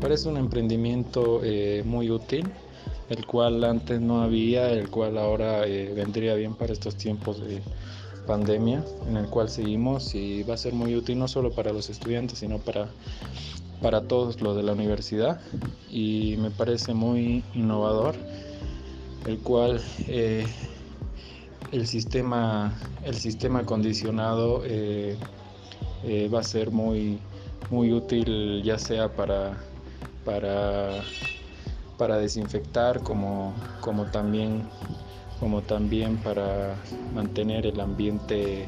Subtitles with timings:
[0.00, 1.40] parece un emprendimiento
[1.84, 2.50] muy útil
[3.08, 7.62] el cual antes no había, el cual ahora eh, vendría bien para estos tiempos de
[8.26, 11.88] pandemia en el cual seguimos y va a ser muy útil no solo para los
[11.88, 12.88] estudiantes, sino para,
[13.80, 15.40] para todos los de la universidad.
[15.90, 18.14] Y me parece muy innovador,
[19.26, 20.46] el cual eh,
[21.72, 25.16] el, sistema, el sistema acondicionado eh,
[26.32, 27.18] va a ser muy,
[27.70, 29.56] muy útil ya sea para,
[30.24, 31.02] para
[31.98, 34.62] para desinfectar como, como, también,
[35.40, 36.76] como también para
[37.12, 38.66] mantener el ambiente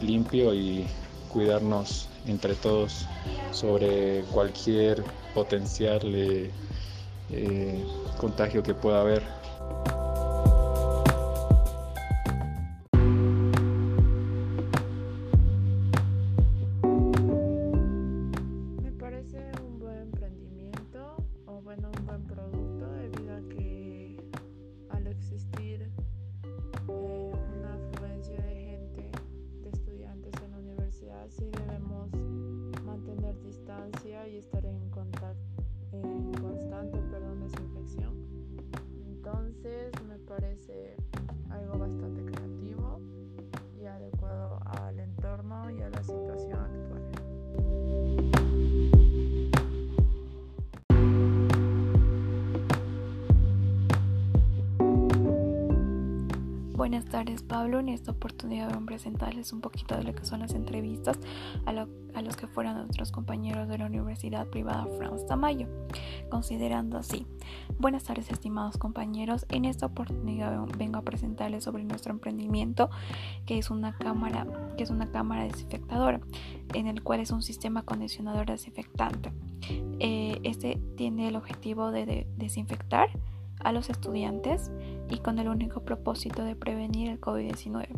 [0.00, 0.86] limpio y
[1.28, 3.06] cuidarnos entre todos
[3.50, 5.02] sobre cualquier
[5.34, 6.50] potencial eh,
[7.30, 7.84] eh,
[8.18, 9.22] contagio que pueda haber.
[21.72, 22.01] Y
[56.82, 60.40] Buenas tardes Pablo, en esta oportunidad voy a presentarles un poquito de lo que son
[60.40, 61.16] las entrevistas
[61.64, 65.68] a, los que fueron nuestros compañeros de la Universidad Privada Franz Tamayo.
[66.28, 67.24] Considerando así,
[67.78, 72.90] buenas tardes estimados compañeros, en esta oportunidad vengo a presentarles sobre nuestro emprendimiento
[73.46, 74.44] que es una cámara,
[74.76, 76.20] que es una cámara desinfectadora,
[76.74, 79.32] en el cual es un sistema acondicionador desinfectante.
[80.00, 83.08] Eh, este tiene el objetivo de desinfectar
[83.64, 84.70] a los estudiantes
[85.08, 87.88] y con el único propósito de prevenir el COVID-19.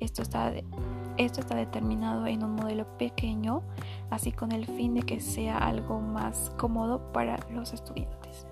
[0.00, 0.52] Esto está,
[1.16, 3.62] esto está determinado en un modelo pequeño,
[4.10, 8.46] así con el fin de que sea algo más cómodo para los estudiantes.